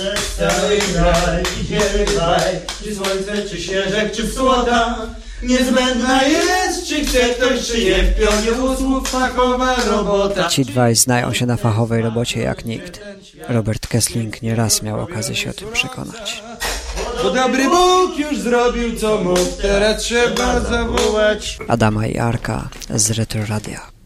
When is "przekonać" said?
15.72-16.42